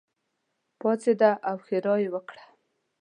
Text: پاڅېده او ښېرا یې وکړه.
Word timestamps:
پاڅېده 0.79 1.31
او 1.49 1.57
ښېرا 1.65 1.95
یې 2.03 2.09
وکړه. 2.13 2.43